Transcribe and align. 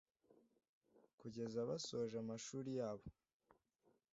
kugeza 1.19 1.59
basoje 1.69 2.15
amashuli 2.23 2.71
yabo. 2.79 3.07